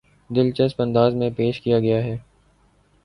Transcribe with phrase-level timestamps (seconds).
[0.29, 2.17] دلچسپ انداز میں پیش کیا گیا ہے